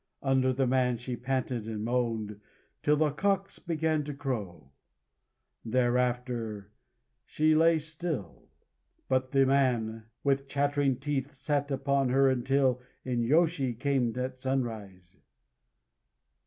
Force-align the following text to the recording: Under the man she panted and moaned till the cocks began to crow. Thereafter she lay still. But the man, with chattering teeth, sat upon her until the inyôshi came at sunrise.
Under 0.23 0.51
the 0.51 0.65
man 0.65 0.97
she 0.97 1.15
panted 1.15 1.67
and 1.67 1.83
moaned 1.85 2.39
till 2.81 2.95
the 2.97 3.11
cocks 3.11 3.59
began 3.59 4.03
to 4.05 4.15
crow. 4.15 4.71
Thereafter 5.63 6.71
she 7.23 7.53
lay 7.53 7.77
still. 7.77 8.49
But 9.07 9.29
the 9.29 9.45
man, 9.45 10.05
with 10.23 10.47
chattering 10.47 10.95
teeth, 10.99 11.33
sat 11.35 11.69
upon 11.69 12.09
her 12.09 12.29
until 12.31 12.81
the 13.03 13.15
inyôshi 13.15 13.77
came 13.79 14.17
at 14.17 14.39
sunrise. 14.39 15.17